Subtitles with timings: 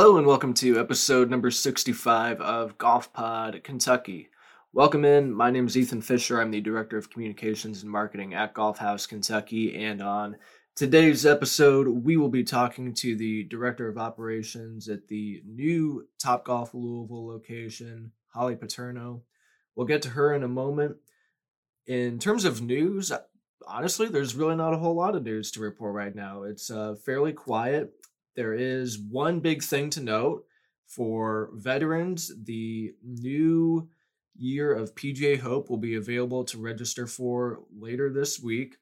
[0.00, 4.30] Hello and welcome to episode number 65 of Golf Pod Kentucky.
[4.72, 5.30] Welcome in.
[5.30, 6.40] My name is Ethan Fisher.
[6.40, 9.84] I'm the Director of Communications and Marketing at Golf House Kentucky.
[9.84, 10.36] And on
[10.74, 16.46] today's episode, we will be talking to the Director of Operations at the new Top
[16.46, 19.24] Golf Louisville location, Holly Paterno.
[19.76, 20.96] We'll get to her in a moment.
[21.86, 23.12] In terms of news,
[23.68, 26.44] honestly, there's really not a whole lot of news to report right now.
[26.44, 27.92] It's uh, fairly quiet.
[28.36, 30.44] There is one big thing to note
[30.86, 33.88] for veterans the new
[34.36, 38.76] year of PGA Hope will be available to register for later this week.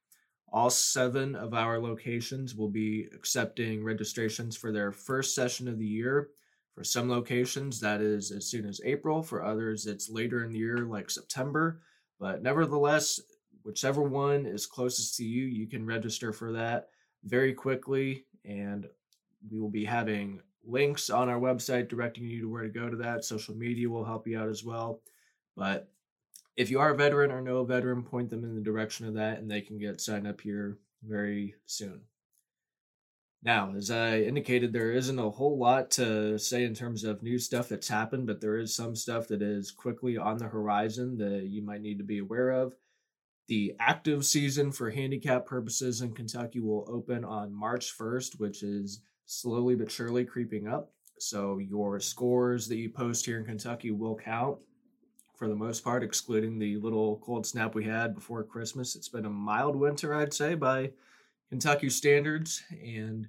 [0.51, 5.87] All seven of our locations will be accepting registrations for their first session of the
[5.87, 6.31] year.
[6.75, 9.23] For some locations, that is as soon as April.
[9.23, 11.81] For others, it's later in the year, like September.
[12.21, 13.21] But nevertheless,
[13.65, 16.89] whichever one is closest to you, you can register for that
[17.25, 18.25] very quickly.
[18.45, 18.87] And
[19.51, 22.97] we will be having links on our website directing you to where to go to
[22.97, 23.25] that.
[23.25, 25.01] Social media will help you out as well.
[25.57, 25.89] But
[26.57, 29.15] if you are a veteran or know a veteran, point them in the direction of
[29.15, 32.01] that and they can get signed up here very soon.
[33.43, 37.39] Now, as I indicated, there isn't a whole lot to say in terms of new
[37.39, 41.47] stuff that's happened, but there is some stuff that is quickly on the horizon that
[41.47, 42.75] you might need to be aware of.
[43.47, 49.01] The active season for handicap purposes in Kentucky will open on March 1st, which is
[49.29, 50.91] slowly but surely creeping up.
[51.19, 54.59] So your scores that you post here in Kentucky will count
[55.37, 58.97] for the most part, excluding the little cold snap we had before Christmas.
[58.97, 60.93] It's been a mild winter, I'd say, by
[61.51, 62.63] Kentucky standards.
[62.83, 63.29] And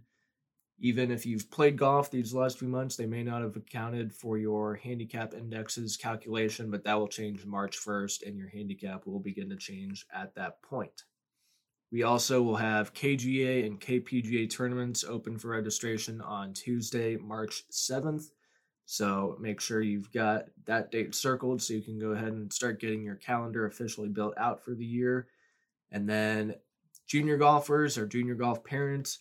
[0.79, 4.37] even if you've played golf these last few months, they may not have accounted for
[4.37, 9.49] your handicap indexes calculation, but that will change March 1st, and your handicap will begin
[9.49, 11.03] to change at that point.
[11.91, 18.29] We also will have KGA and KPGA tournaments open for registration on Tuesday, March 7th.
[18.85, 22.79] So make sure you've got that date circled so you can go ahead and start
[22.79, 25.27] getting your calendar officially built out for the year.
[25.91, 26.55] And then
[27.07, 29.19] junior golfers or junior golf parents,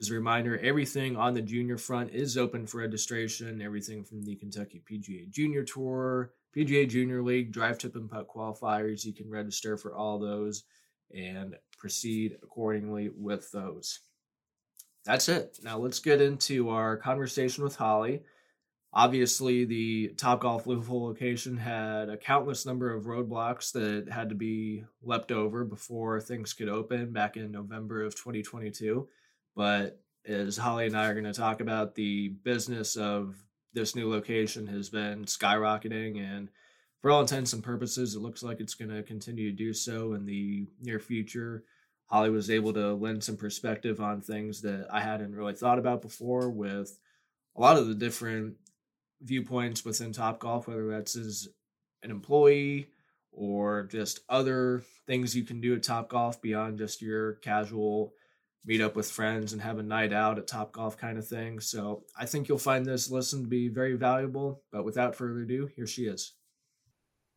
[0.00, 3.62] as a reminder, everything on the junior front is open for registration.
[3.62, 9.04] Everything from the Kentucky PGA Junior Tour, PGA Junior League, Drive Chip and Putt qualifiers,
[9.04, 10.64] you can register for all those
[11.14, 14.00] and proceed accordingly with those.
[15.04, 15.58] That's it.
[15.62, 18.22] Now let's get into our conversation with Holly.
[18.92, 24.34] Obviously, the Top Golf Louisville location had a countless number of roadblocks that had to
[24.34, 29.06] be leapt over before things could open back in November of 2022.
[29.54, 33.36] But as Holly and I are going to talk about, the business of
[33.74, 36.48] this new location has been skyrocketing and
[37.00, 40.14] for all intents and purposes, it looks like it's going to continue to do so
[40.14, 41.64] in the near future.
[42.06, 46.02] Holly was able to lend some perspective on things that I hadn't really thought about
[46.02, 46.98] before with
[47.56, 48.54] a lot of the different
[49.20, 51.48] viewpoints within Top Golf, whether that's as
[52.02, 52.88] an employee
[53.32, 58.12] or just other things you can do at Top Golf beyond just your casual
[58.64, 61.60] meet up with friends and have a night out at Top Golf kind of thing.
[61.60, 64.62] So I think you'll find this lesson to be very valuable.
[64.72, 66.32] But without further ado, here she is.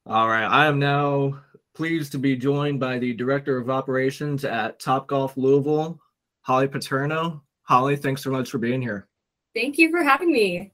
[0.06, 0.46] All right.
[0.46, 1.40] I am now
[1.74, 6.00] pleased to be joined by the Director of Operations at Top Golf Louisville,
[6.42, 7.44] Holly Paterno.
[7.64, 9.08] Holly, thanks so much for being here.
[9.54, 10.72] Thank you for having me.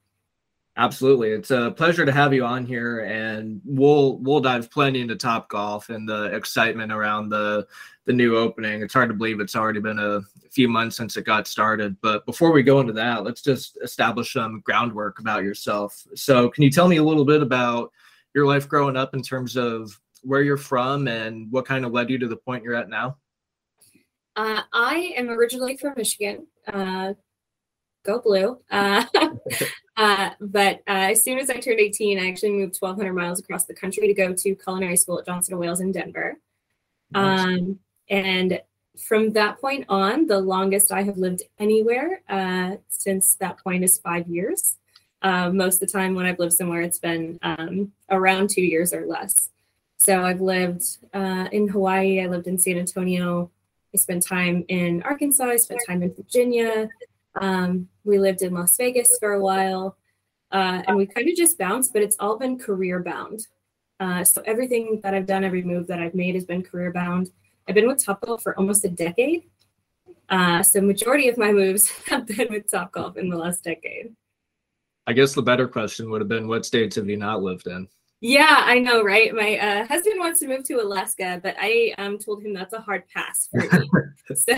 [0.78, 1.31] Absolutely.
[1.31, 5.47] It's a pleasure to have you on here and we'll we'll dive plenty into Top
[5.47, 7.66] Golf and the excitement around the
[8.06, 8.81] the new opening.
[8.81, 10.22] It's hard to believe it's already been a
[10.52, 14.34] few months since it got started, but before we go into that, let's just establish
[14.34, 16.06] some groundwork about yourself.
[16.13, 17.92] So, can you tell me a little bit about
[18.35, 22.09] your life growing up in terms of where you're from and what kind of led
[22.09, 23.18] you to the point you're at now?
[24.36, 26.45] Uh, I am originally from Michigan.
[26.68, 27.13] Uh,
[28.04, 28.59] go blue.
[28.69, 29.06] Uh,
[29.98, 33.65] uh but uh, as soon as I turned 18, I actually moved 1,200 miles across
[33.65, 36.38] the country to go to culinary school at Johnson & Wales in Denver.
[37.12, 37.39] Nice.
[37.39, 38.62] Um, and
[39.00, 43.98] from that point on, the longest I have lived anywhere uh, since that point is
[44.00, 44.77] five years.
[45.21, 48.94] Uh, most of the time when I've lived somewhere, it's been um, around two years
[48.94, 49.50] or less.
[49.97, 50.83] So I've lived
[51.13, 53.50] uh, in Hawaii, I lived in San Antonio,
[53.94, 56.89] I spent time in Arkansas, I spent time in Virginia.
[57.41, 59.97] Um, we lived in Las Vegas for a while,
[60.51, 63.47] uh, and we kind of just bounced, but it's all been career bound.
[64.00, 67.31] Uh, so everything that I've done, every move that I've made has been career bound.
[67.68, 69.44] I've been with Topgolf for almost a decade.
[70.29, 74.13] Uh, so majority of my moves have been with Topgolf in the last decade.
[75.07, 77.88] I guess the better question would have been what states have you not lived in?
[78.22, 79.34] Yeah, I know, right?
[79.36, 82.81] My uh, husband wants to move to Alaska, but I um, told him that's a
[82.81, 83.90] hard pass for me.
[84.36, 84.57] so,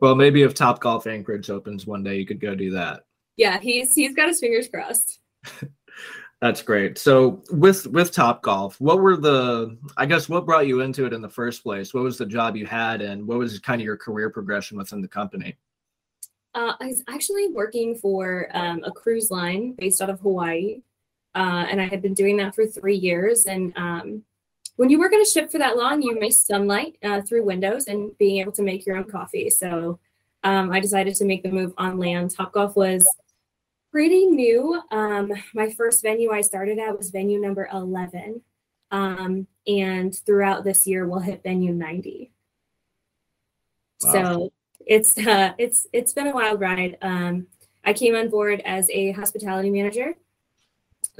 [0.00, 3.04] well, maybe if Top Golf Anchorage opens one day, you could go do that.
[3.36, 5.18] Yeah, he's he's got his fingers crossed.
[6.40, 6.98] That's great.
[6.98, 11.12] So with with Top Golf, what were the I guess what brought you into it
[11.12, 11.94] in the first place?
[11.94, 15.00] What was the job you had and what was kind of your career progression within
[15.00, 15.56] the company?
[16.56, 20.80] Uh, I was actually working for um, a cruise line based out of Hawaii,
[21.34, 23.44] uh, and I had been doing that for three years.
[23.44, 24.22] And um,
[24.76, 27.88] when you work on a ship for that long, you miss sunlight uh, through windows
[27.88, 29.50] and being able to make your own coffee.
[29.50, 29.98] So
[30.44, 32.30] um, I decided to make the move on land.
[32.30, 33.06] Top Golf was
[33.92, 34.80] pretty new.
[34.90, 38.40] Um, my first venue I started at was venue number 11.
[38.90, 42.30] Um, and throughout this year, we'll hit venue 90.
[44.04, 44.12] Wow.
[44.12, 44.52] So
[44.86, 46.96] it's uh, it's it's been a wild ride.
[47.02, 47.48] Um,
[47.84, 50.14] I came on board as a hospitality manager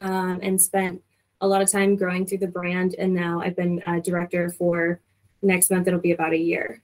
[0.03, 1.03] um, and spent
[1.41, 5.01] a lot of time growing through the brand, and now I've been a director for
[5.43, 5.87] next month.
[5.87, 6.83] It'll be about a year.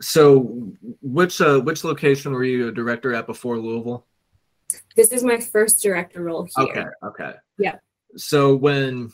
[0.00, 4.06] So, which uh, which location were you a director at before Louisville?
[4.96, 6.66] This is my first director role here.
[6.66, 6.84] Okay.
[7.04, 7.32] Okay.
[7.58, 7.76] Yeah.
[8.16, 9.10] So when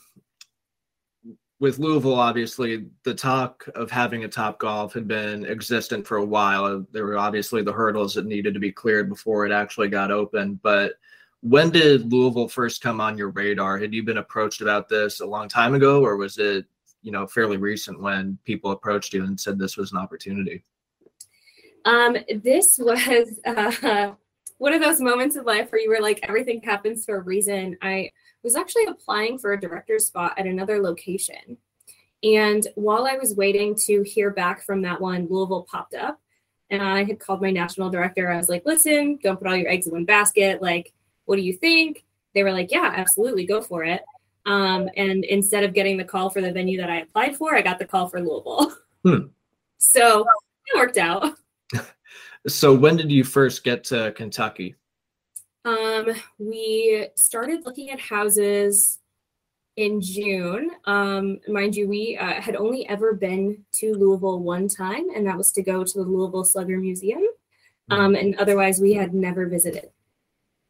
[1.58, 6.25] with Louisville, obviously, the talk of having a Top Golf had been existent for a
[6.25, 6.85] while.
[6.93, 10.61] There were obviously the hurdles that needed to be cleared before it actually got open.
[10.62, 10.94] But
[11.41, 13.79] when did Louisville first come on your radar?
[13.79, 16.67] Had you been approached about this a long time ago, or was it,
[17.03, 20.62] you know, fairly recent when people approached you and said this was an opportunity?
[21.87, 24.12] Um, this was uh,
[24.58, 27.79] one of those moments of life where you were like, everything happens for a reason.
[27.81, 28.11] I
[28.42, 31.58] was actually applying for a director's spot at another location.
[32.22, 36.20] And while I was waiting to hear back from that one, Louisville popped up.
[36.70, 38.30] And I had called my national director.
[38.30, 40.60] I was like, listen, don't put all your eggs in one basket.
[40.60, 40.92] Like,
[41.26, 42.04] what do you think?
[42.34, 44.02] They were like, yeah, absolutely, go for it.
[44.46, 47.62] Um, and instead of getting the call for the venue that I applied for, I
[47.62, 48.74] got the call for Louisville.
[49.04, 49.18] Hmm.
[49.78, 50.24] So
[50.66, 51.34] it worked out.
[52.48, 54.74] so when did you first get to Kentucky?
[55.66, 59.00] Um, we started looking at houses
[59.74, 60.70] in June.
[60.84, 65.36] Um, mind you, we uh, had only ever been to Louisville one time, and that
[65.36, 67.22] was to go to the Louisville Slugger Museum.
[67.90, 69.90] Um, and otherwise, we had never visited.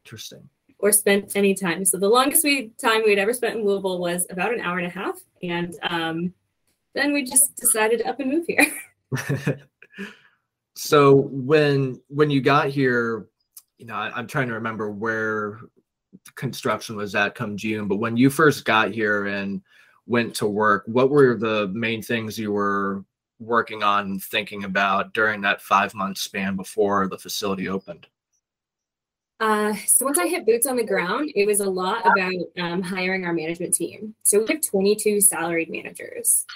[0.05, 0.49] Interesting.
[0.79, 1.85] Or spent any time.
[1.85, 4.79] So the longest we time we had ever spent in Louisville was about an hour
[4.79, 6.33] and a half, and um,
[6.95, 8.67] then we just decided to up and move here.
[10.75, 13.29] so when when you got here
[13.79, 15.61] you know, I, am trying to remember where
[16.35, 19.63] construction was at come June, but when you first got here and
[20.07, 23.05] went to work, what were the main things you were
[23.39, 28.07] working on and thinking about during that five month span before the facility opened?
[29.39, 32.81] Uh, so once I hit boots on the ground, it was a lot about um,
[32.81, 34.15] hiring our management team.
[34.23, 36.47] So we have 22 salaried managers.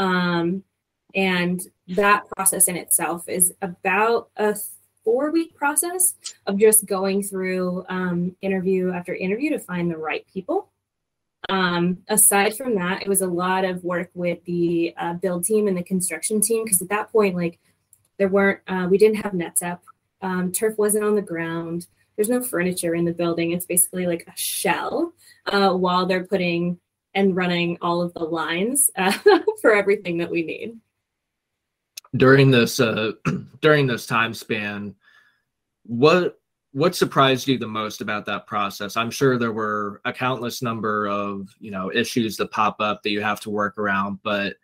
[0.00, 0.64] Um,
[1.14, 4.56] and that process in itself is about a
[5.04, 6.14] four week process
[6.46, 10.70] of just going through um, interview after interview to find the right people.
[11.50, 15.68] Um, aside from that, it was a lot of work with the uh, build team
[15.68, 17.58] and the construction team because at that point, like
[18.18, 19.84] there weren't, uh, we didn't have nets up,
[20.22, 21.86] um, turf wasn't on the ground,
[22.16, 23.50] there's no furniture in the building.
[23.50, 25.12] It's basically like a shell
[25.46, 26.78] uh, while they're putting
[27.12, 29.12] and running all of the lines uh,
[29.60, 30.78] for everything that we need
[32.16, 33.12] during this uh,
[33.60, 34.94] during this time span,
[35.84, 36.38] what
[36.72, 38.96] what surprised you the most about that process?
[38.96, 43.10] I'm sure there were a countless number of you know issues that pop up that
[43.10, 44.56] you have to work around, but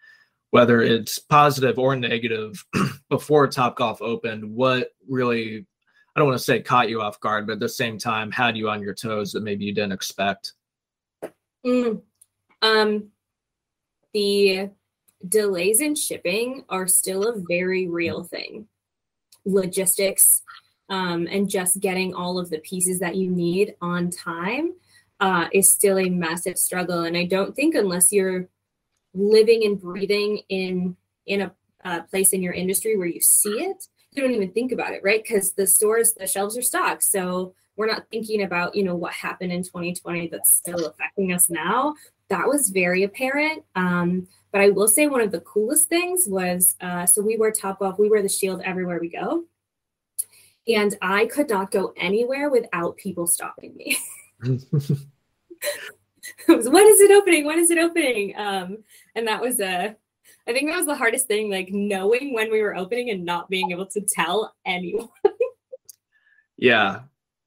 [0.50, 2.64] whether it's positive or negative,
[3.08, 5.66] before Top Golf opened, what really
[6.14, 8.56] I don't want to say caught you off guard, but at the same time had
[8.56, 10.54] you on your toes that maybe you didn't expect?
[11.64, 12.02] Mm.
[12.62, 13.08] Um,
[14.12, 14.70] the
[15.28, 18.66] delays in shipping are still a very real thing.
[19.44, 20.42] Logistics
[20.90, 24.74] um, and just getting all of the pieces that you need on time
[25.20, 27.02] uh, is still a massive struggle.
[27.02, 28.48] And I don't think unless you're
[29.14, 31.52] living and breathing in in a
[31.84, 35.02] uh, place in your industry where you see it, you don't even think about it,
[35.02, 35.22] right?
[35.22, 37.04] Because the stores, the shelves are stocked.
[37.04, 41.48] So we're not thinking about you know what happened in 2020 that's still affecting us
[41.48, 41.94] now.
[42.28, 43.64] That was very apparent.
[43.76, 47.52] Um, but I will say one of the coolest things was uh, so we wear
[47.52, 49.44] Topgolf, we wear the shield everywhere we go.
[50.68, 53.96] And I could not go anywhere without people stopping me.
[56.48, 57.44] was, when is it opening?
[57.44, 58.34] When is it opening?
[58.36, 58.78] Um,
[59.14, 59.96] and that was a,
[60.46, 63.48] uh, think that was the hardest thing, like knowing when we were opening and not
[63.48, 65.08] being able to tell anyone.
[66.56, 67.00] yeah,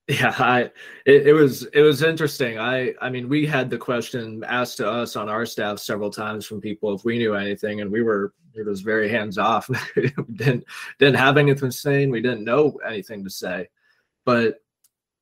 [0.07, 0.61] yeah i
[1.05, 4.89] it, it, was it was interesting i i mean we had the question asked to
[4.89, 8.33] us on our staff several times from people if we knew anything and we were
[8.55, 9.69] it was very hands off
[10.33, 10.63] didn't
[10.99, 13.67] didn't have anything to say we didn't know anything to say
[14.25, 14.59] but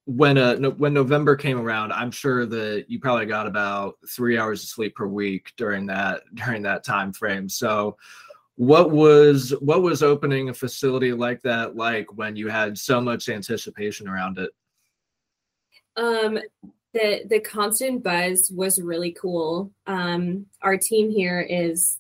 [0.05, 4.38] when uh no, when November came around, I'm sure that you probably got about three
[4.38, 7.47] hours of sleep per week during that during that time frame.
[7.47, 7.97] So,
[8.55, 13.29] what was what was opening a facility like that like when you had so much
[13.29, 14.51] anticipation around it?
[15.97, 16.39] Um,
[16.93, 19.71] the the constant buzz was really cool.
[19.88, 21.97] Um, our team here is,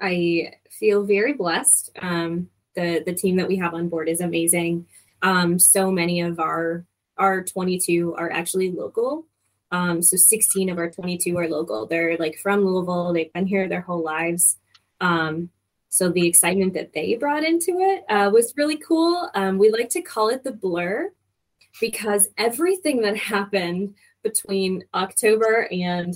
[0.00, 1.90] I feel very blessed.
[2.00, 4.86] Um, the the team that we have on board is amazing.
[5.22, 6.84] Um, so many of our
[7.16, 9.26] our 22 are actually local.
[9.72, 11.86] Um, so 16 of our 22 are local.
[11.86, 13.12] They're like from Louisville.
[13.12, 14.58] They've been here their whole lives.
[15.00, 15.50] Um,
[15.88, 19.30] so the excitement that they brought into it uh, was really cool.
[19.34, 21.10] Um, we like to call it the blur
[21.80, 26.14] because everything that happened between October and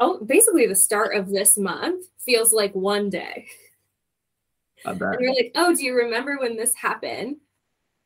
[0.00, 3.46] oh, basically the start of this month feels like one day.
[5.18, 7.36] And we're like, oh, do you remember when this happened?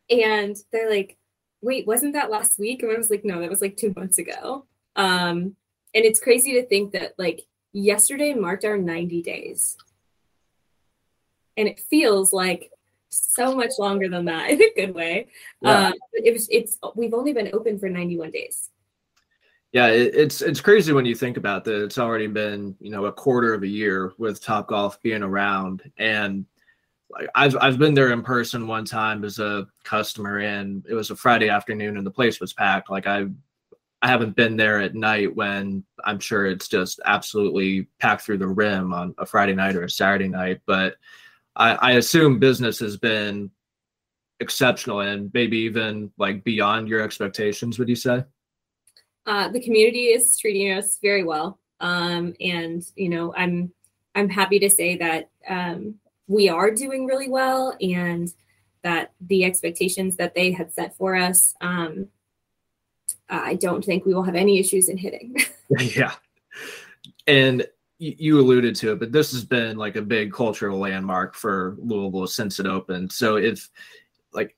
[0.09, 1.17] And they're like,
[1.63, 2.83] wait, wasn't that last week?
[2.83, 4.67] And I was like, no, that was like two months ago.
[4.97, 5.57] Um,
[5.95, 7.43] and it's crazy to think that like
[7.73, 9.77] yesterday marked our 90 days.
[11.57, 12.71] And it feels like
[13.11, 15.29] so much longer than that in a good way.
[15.61, 15.89] Yeah.
[15.89, 18.71] Um, it was it's we've only been open for 91 days.
[19.73, 21.85] Yeah, it, it's it's crazy when you think about that.
[21.85, 25.91] It's already been you know a quarter of a year with Top Golf being around,
[25.97, 26.45] and
[27.35, 31.17] I've I've been there in person one time as a customer, and it was a
[31.17, 32.91] Friday afternoon, and the place was packed.
[32.91, 33.27] Like I
[34.03, 38.49] I haven't been there at night when I'm sure it's just absolutely packed through the
[38.49, 40.97] rim on a Friday night or a Saturday night, but
[41.57, 43.51] I, I assume business has been
[44.41, 47.79] exceptional and maybe even like beyond your expectations.
[47.79, 48.25] Would you say?
[49.31, 53.73] Uh, the community is treating us very well, um, and you know, I'm
[54.17, 55.95] I'm happy to say that um,
[56.27, 58.29] we are doing really well, and
[58.83, 62.09] that the expectations that they had set for us, um,
[63.29, 65.37] I don't think we will have any issues in hitting.
[65.79, 66.15] yeah,
[67.29, 67.65] and
[67.99, 72.27] you alluded to it, but this has been like a big cultural landmark for Louisville
[72.27, 73.13] since it opened.
[73.13, 73.71] So if
[74.33, 74.57] like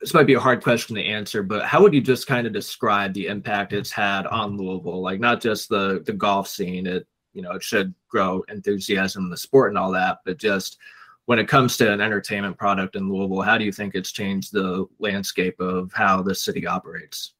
[0.00, 2.52] this might be a hard question to answer, but how would you just kind of
[2.52, 5.02] describe the impact it's had on Louisville?
[5.02, 9.30] Like not just the the golf scene, it you know, it should grow enthusiasm in
[9.30, 10.78] the sport and all that, but just
[11.26, 14.52] when it comes to an entertainment product in Louisville, how do you think it's changed
[14.52, 17.34] the landscape of how the city operates?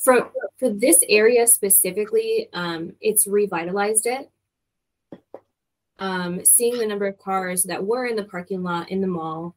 [0.00, 4.30] for for this area specifically, um, it's revitalized it.
[5.98, 9.54] Um, seeing the number of cars that were in the parking lot in the mall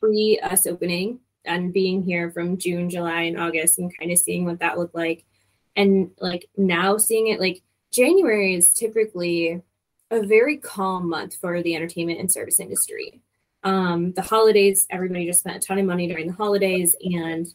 [0.00, 4.44] pre us opening and being here from June, July, and August and kind of seeing
[4.44, 5.24] what that looked like.
[5.76, 7.62] And like now seeing it like
[7.92, 9.62] January is typically
[10.10, 13.20] a very calm month for the entertainment and service industry.
[13.62, 17.46] Um, the holidays, everybody just spent a ton of money during the holidays and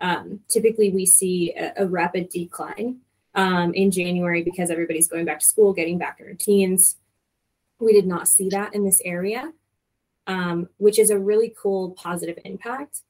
[0.00, 3.00] um, typically we see a, a rapid decline
[3.34, 6.96] um, in January because everybody's going back to school, getting back to routines.
[7.80, 9.52] We did not see that in this area,
[10.28, 13.00] um, which is a really cool positive impact.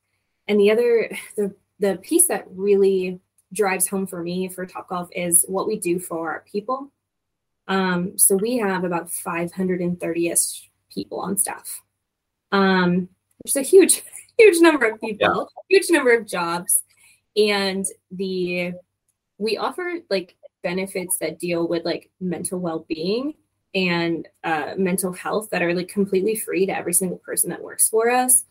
[0.47, 3.21] And the other, the the piece that really
[3.53, 6.91] drives home for me for Topgolf is what we do for our people.
[7.69, 11.83] Um, so we have about 530ish people on staff,
[12.51, 13.09] um,
[13.39, 14.03] which is a huge
[14.39, 15.79] huge number of people, yeah.
[15.79, 16.83] huge number of jobs,
[17.37, 18.73] and the
[19.39, 23.35] we offer like benefits that deal with like mental well-being
[23.75, 27.89] and uh, mental health that are like completely free to every single person that works
[27.89, 28.45] for us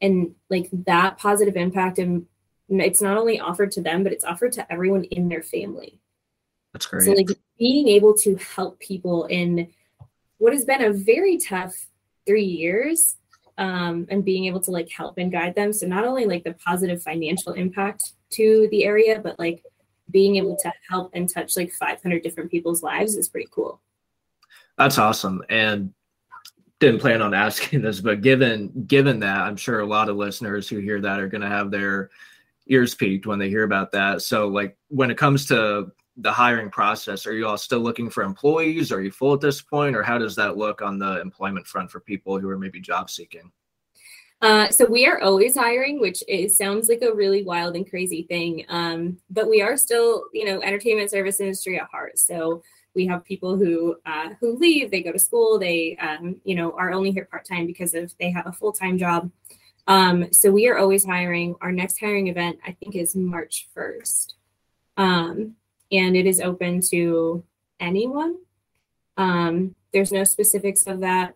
[0.00, 2.26] and like that positive impact and
[2.68, 5.98] it's not only offered to them but it's offered to everyone in their family
[6.72, 7.28] that's great so like
[7.58, 9.68] being able to help people in
[10.38, 11.86] what has been a very tough
[12.26, 13.16] three years
[13.58, 15.72] um, and being able to like help and guide them.
[15.72, 19.62] So not only like the positive financial impact to the area, but like
[20.10, 23.80] being able to help and touch like 500 different people's lives is pretty cool.
[24.80, 25.42] That's awesome.
[25.50, 25.92] And
[26.78, 30.68] didn't plan on asking this, but given given that, I'm sure a lot of listeners
[30.68, 32.08] who hear that are going to have their
[32.66, 34.22] ears peaked when they hear about that.
[34.22, 38.22] So, like when it comes to the hiring process, are you all still looking for
[38.22, 38.90] employees?
[38.90, 41.90] Are you full at this point, or how does that look on the employment front
[41.90, 43.52] for people who are maybe job seeking?
[44.40, 48.22] Uh, so we are always hiring, which is, sounds like a really wild and crazy
[48.22, 48.64] thing.
[48.70, 52.18] Um, but we are still, you know, entertainment service industry at heart.
[52.18, 52.62] So
[52.94, 56.72] we have people who uh, who leave, they go to school, they, um, you know,
[56.72, 59.30] are only here part time because of they have a full time job.
[59.86, 61.56] Um, so we are always hiring.
[61.60, 64.36] Our next hiring event, I think, is March first.
[64.96, 65.56] Um,
[65.90, 67.42] and it is open to
[67.80, 68.36] anyone.
[69.16, 71.34] Um, there's no specifics of that.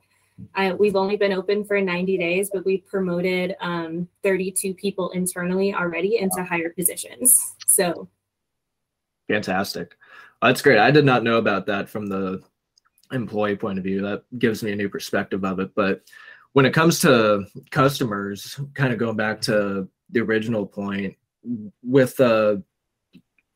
[0.54, 5.75] I, we've only been open for 90 days, but we've promoted um, 32 people internally
[5.75, 7.54] already into higher positions.
[7.66, 8.08] So
[9.28, 9.96] fantastic.
[10.45, 10.79] That's great.
[10.79, 12.43] I did not know about that from the
[13.13, 14.03] employee point of view.
[14.03, 15.75] That gives me a new perspective of it.
[15.75, 16.03] But
[16.53, 21.17] when it comes to customers, kind of going back to the original point,
[21.83, 22.57] with uh,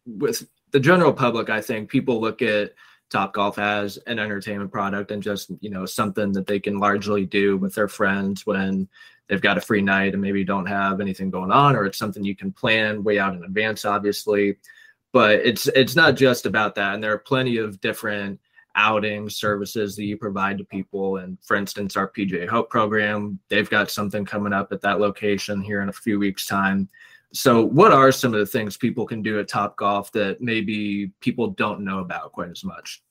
[0.07, 2.73] with the general public, I think people look at
[3.11, 7.27] Top Golf as an entertainment product and just you know something that they can largely
[7.27, 8.89] do with their friends when
[9.29, 12.25] they've got a free night and maybe don't have anything going on, or it's something
[12.25, 14.57] you can plan way out in advance, obviously.
[15.13, 18.39] But it's it's not just about that, and there are plenty of different
[18.75, 21.17] outing services that you provide to people.
[21.17, 25.61] And for instance, our PGA Hope program, they've got something coming up at that location
[25.61, 26.89] here in a few weeks' time
[27.33, 31.13] so, what are some of the things people can do at Top Golf that maybe
[31.21, 33.03] people don't know about quite as much?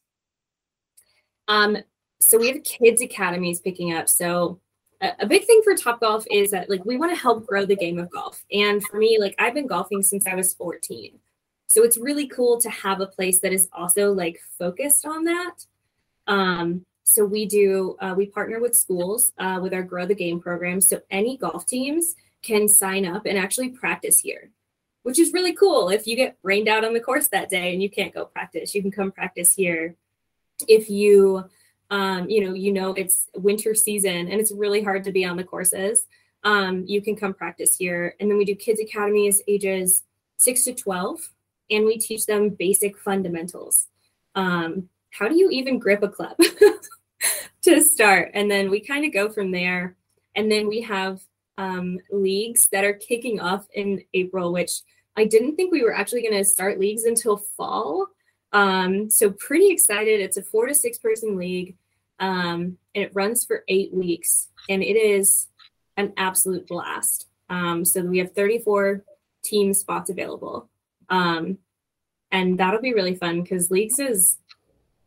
[1.48, 1.78] Um,
[2.20, 4.10] so we have kids academies picking up.
[4.10, 4.60] So
[5.02, 7.66] a, a big thing for Top Golf is that like we want to help grow
[7.66, 8.44] the game of golf.
[8.52, 11.20] And for me, like I've been golfing since I was 14.
[11.68, 15.66] So it's really cool to have a place that is also like focused on that.
[16.26, 20.40] Um, so we do uh, we partner with schools uh, with our Grow the Game
[20.40, 20.82] program.
[20.82, 24.52] So any golf teams can sign up and actually practice here,
[25.04, 25.90] which is really cool.
[25.90, 28.76] If you get rained out on the course that day and you can't go practice,
[28.76, 29.96] you can come practice here.
[30.68, 31.46] If you,
[31.90, 35.38] um, you know, you know it's winter season and it's really hard to be on
[35.38, 36.06] the courses,
[36.44, 38.16] um, you can come practice here.
[38.20, 40.04] And then we do kids academies ages
[40.38, 41.20] six to twelve,
[41.70, 43.88] and we teach them basic fundamentals.
[44.36, 46.38] Um, how do you even grip a club
[47.64, 48.32] to start?
[48.34, 49.96] And then we kind of go from there.
[50.36, 51.22] And then we have
[51.58, 54.82] um, leagues that are kicking off in April, which
[55.18, 58.08] I didn't think we were actually going to start leagues until fall.
[58.54, 60.22] Um, so pretty excited.
[60.22, 61.76] It's a four to six person league,
[62.20, 65.48] um, and it runs for eight weeks, and it is
[65.98, 67.28] an absolute blast.
[67.50, 69.04] Um, so we have 34
[69.44, 70.70] team spots available,
[71.10, 71.58] um,
[72.32, 74.38] and that'll be really fun because leagues is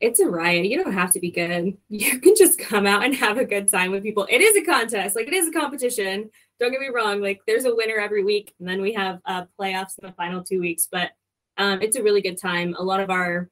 [0.01, 0.67] it's a riot.
[0.67, 1.77] You don't have to be good.
[1.89, 4.27] You can just come out and have a good time with people.
[4.31, 6.31] It is a contest, like it is a competition.
[6.59, 7.21] Don't get me wrong.
[7.21, 10.43] Like there's a winner every week, and then we have uh, playoffs in the final
[10.43, 10.89] two weeks.
[10.91, 11.11] But
[11.59, 12.75] um, it's a really good time.
[12.79, 13.51] A lot of our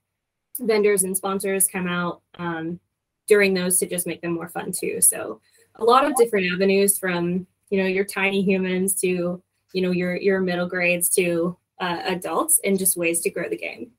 [0.61, 2.81] vendors and sponsors come out um,
[3.26, 5.00] during those to just make them more fun too.
[5.00, 5.40] So
[5.76, 10.16] a lot of different avenues from you know your tiny humans to you know your
[10.16, 13.92] your middle grades to uh, adults, and just ways to grow the game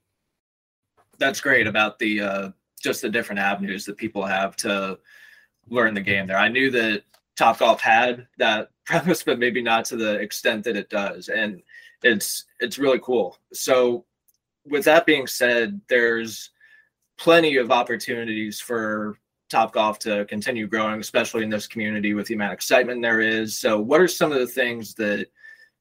[1.19, 2.49] that's great about the uh,
[2.81, 4.97] just the different avenues that people have to
[5.69, 6.37] learn the game there.
[6.37, 7.03] I knew that
[7.37, 11.61] Top Golf had that premise, but maybe not to the extent that it does, and
[12.01, 13.37] it's it's really cool.
[13.53, 14.05] So,
[14.65, 16.49] with that being said, there's
[17.17, 22.33] plenty of opportunities for Top Golf to continue growing, especially in this community with the
[22.33, 23.59] amount of excitement there is.
[23.59, 25.27] So, what are some of the things that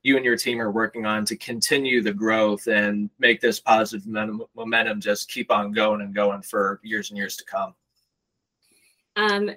[0.09, 4.07] you and your team are working on to continue the growth and make this positive
[4.55, 7.75] momentum just keep on going and going for years and years to come?
[9.17, 9.51] Um,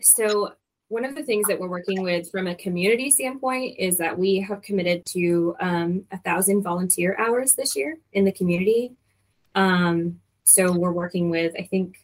[0.00, 0.52] so
[0.88, 4.40] one of the things that we're working with from a community standpoint is that we
[4.40, 8.92] have committed to um, a thousand volunteer hours this year in the community.
[9.54, 11.98] Um, so we're working with, I think,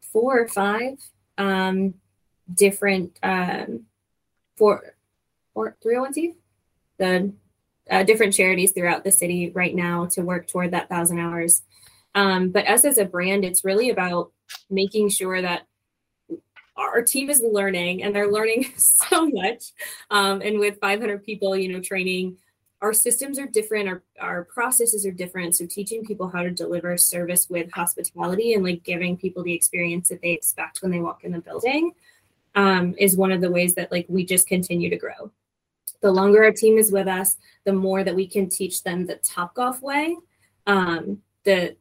[0.00, 0.98] four or five
[1.36, 1.94] um,
[2.54, 3.82] different um,
[4.56, 4.94] four
[5.54, 6.34] or 301c
[6.98, 7.32] the
[7.90, 11.62] uh, different charities throughout the city right now to work toward that thousand hours.
[12.14, 14.32] Um, but us as a brand, it's really about
[14.70, 15.66] making sure that
[16.76, 19.72] our team is learning and they're learning so much.
[20.10, 22.36] Um, and with 500 people, you know, training,
[22.80, 25.56] our systems are different, our, our processes are different.
[25.56, 30.08] So teaching people how to deliver service with hospitality and like giving people the experience
[30.10, 31.92] that they expect when they walk in the building
[32.54, 35.32] um, is one of the ways that like we just continue to grow
[36.00, 39.16] the longer our team is with us, the more that we can teach them the
[39.16, 40.16] top golf way,
[40.66, 41.76] um, the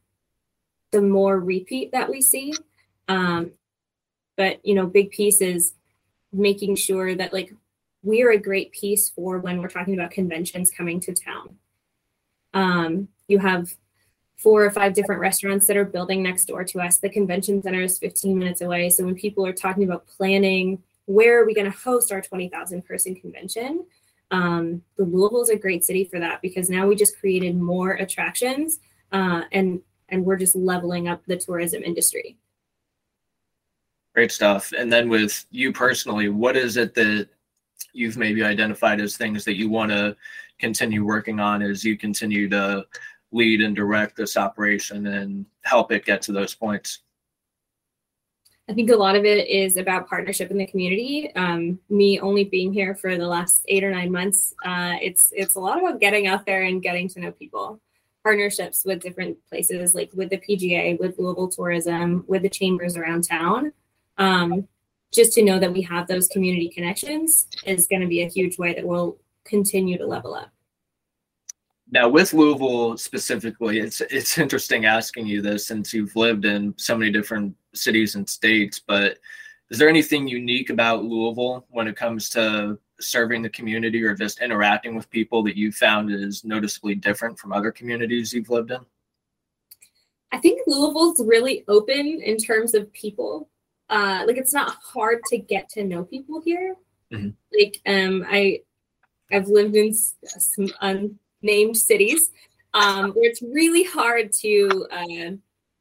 [0.92, 2.54] the more repeat that we see.
[3.08, 3.52] Um,
[4.36, 5.74] but you know, big piece is
[6.32, 7.54] making sure that like
[8.04, 11.58] we're a great piece for when we're talking about conventions coming to town.
[12.54, 13.76] Um, you have
[14.38, 17.00] four or five different restaurants that are building next door to us.
[17.00, 18.90] The convention center is 15 minutes away.
[18.90, 22.86] So when people are talking about planning, where are we going to host our 20,000
[22.86, 23.86] person convention?
[24.32, 27.92] Um, the Louisville is a great city for that because now we just created more
[27.94, 28.80] attractions
[29.12, 32.38] uh, and and we're just leveling up the tourism industry.
[34.16, 34.72] Great stuff.
[34.78, 37.28] And then with you personally, what is it that
[37.94, 40.16] you've maybe identified as things that you want to
[40.60, 42.86] continue working on as you continue to
[43.32, 47.00] lead and direct this operation and help it get to those points?
[48.70, 51.34] I think a lot of it is about partnership in the community.
[51.36, 55.56] Um, me only being here for the last eight or nine months, uh, it's it's
[55.56, 57.80] a lot about getting out there and getting to know people.
[58.24, 63.24] Partnerships with different places, like with the PGA, with Louisville Tourism, with the chambers around
[63.24, 63.72] town.
[64.18, 64.68] Um,
[65.14, 68.58] just to know that we have those community connections is going to be a huge
[68.58, 70.50] way that we'll continue to level up.
[71.90, 76.98] Now, with Louisville specifically, it's it's interesting asking you this since you've lived in so
[76.98, 78.80] many different cities and states.
[78.80, 79.20] But
[79.70, 84.42] is there anything unique about Louisville when it comes to serving the community or just
[84.42, 88.80] interacting with people that you found is noticeably different from other communities you've lived in?
[90.32, 93.50] I think Louisville's really open in terms of people.
[93.90, 96.76] Uh, like it's not hard to get to know people here.
[97.14, 97.30] Mm-hmm.
[97.58, 98.62] Like um, I,
[99.32, 100.70] I've lived in some
[101.42, 102.32] unnamed cities
[102.74, 105.32] um, where it's really hard to uh,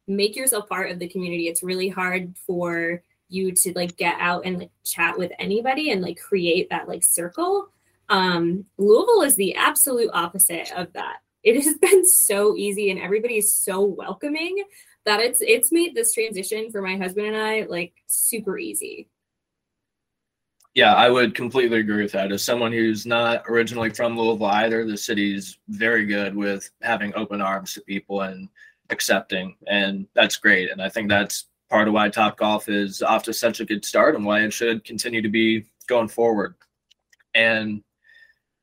[0.06, 1.48] make yourself part of the community.
[1.48, 6.00] It's really hard for you to like get out and like chat with anybody and
[6.00, 7.68] like create that like circle.
[8.08, 11.18] Um, Louisville is the absolute opposite of that.
[11.42, 14.62] It has been so easy and everybody is so welcoming
[15.04, 19.08] that it's it's made this transition for my husband and I like super easy.
[20.76, 22.30] Yeah, I would completely agree with that.
[22.32, 27.40] As someone who's not originally from Louisville either, the city's very good with having open
[27.40, 28.50] arms to people and
[28.90, 30.70] accepting, and that's great.
[30.70, 33.86] And I think that's part of why Top Golf is off to such a good
[33.86, 36.56] start and why it should continue to be going forward.
[37.34, 37.82] And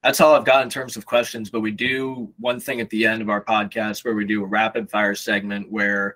[0.03, 1.49] that's all I've got in terms of questions.
[1.49, 4.47] But we do one thing at the end of our podcast where we do a
[4.47, 6.15] rapid fire segment where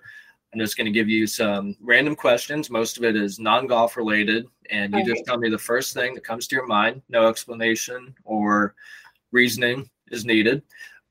[0.58, 2.68] I'm just going to give you some random questions.
[2.68, 4.48] Most of it is non golf related.
[4.70, 7.00] And you just tell me the first thing that comes to your mind.
[7.08, 8.74] No explanation or
[9.30, 10.62] reasoning is needed.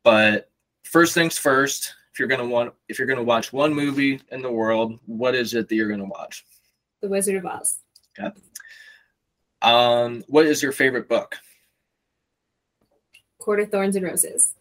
[0.03, 0.51] But
[0.83, 4.51] first things first, if you're gonna want if you're gonna watch one movie in the
[4.51, 6.45] world, what is it that you're gonna watch?
[7.01, 7.79] The Wizard of Oz.
[8.19, 8.37] Okay.
[9.61, 11.37] Um, what is your favorite book?
[13.39, 14.55] Court of Thorns and Roses.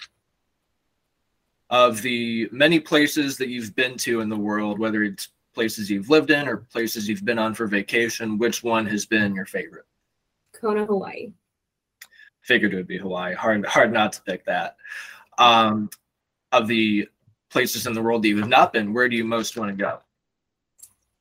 [1.70, 6.11] Of the many places that you've been to in the world, whether it's places you've
[6.11, 9.87] lived in or places you've been on for vacation, which one has been your favorite?
[10.52, 11.33] Kona, Hawaii.
[12.42, 13.35] Figured it would be Hawaii.
[13.35, 14.76] Hard, hard not to pick that.
[15.38, 15.90] Um,
[16.52, 17.09] of the
[17.50, 19.83] places in the world that you have not been, where do you most want to
[19.83, 19.98] go?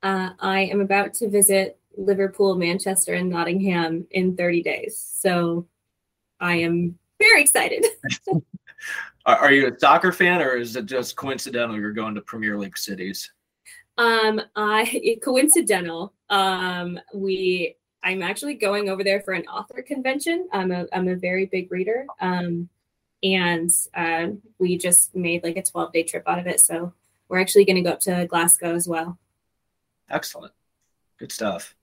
[0.04, 4.98] Uh, I am about to visit Liverpool, Manchester, and Nottingham in 30 days.
[4.98, 5.66] So
[6.40, 7.86] I am very excited.
[9.26, 12.58] are, are you a soccer fan or is it just coincidental you're going to Premier
[12.58, 13.32] League cities?
[13.98, 16.14] Um, I coincidental.
[16.30, 20.48] Um, we I'm actually going over there for an author convention.
[20.54, 22.06] I'm a I'm a very big reader.
[22.22, 22.70] Um,
[23.24, 24.28] and uh,
[24.60, 26.60] we just made like a 12 day trip out of it.
[26.60, 26.94] So
[27.28, 29.18] we're actually going to go up to Glasgow as well.
[30.10, 30.54] Excellent,
[31.18, 31.76] good stuff.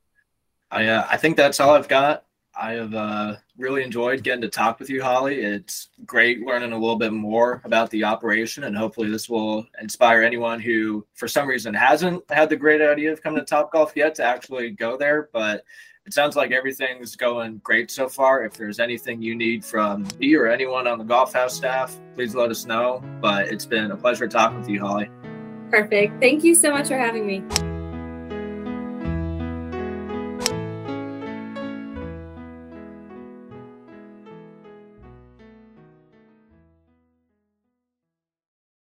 [0.70, 2.24] I uh, I think that's all I've got.
[2.54, 5.40] I have uh, really enjoyed getting to talk with you, Holly.
[5.40, 10.22] It's great learning a little bit more about the operation, and hopefully, this will inspire
[10.22, 13.92] anyone who, for some reason, hasn't had the great idea of coming to Top Golf
[13.96, 15.30] yet to actually go there.
[15.32, 15.64] But
[16.04, 18.44] it sounds like everything's going great so far.
[18.44, 22.34] If there's anything you need from me or anyone on the Golf House staff, please
[22.34, 23.02] let us know.
[23.20, 25.08] But it's been a pleasure talking with you, Holly.
[25.70, 26.20] Perfect.
[26.20, 27.42] Thank you so much for having me.